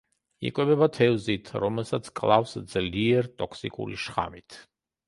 [0.49, 4.63] იკვებება თევზით, რომელსაც კლავს ძლიერ ტოქსიკური შხამით.